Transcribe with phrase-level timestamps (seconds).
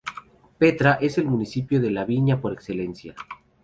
[0.57, 3.13] Petra es el municipio de la viña por excelencia.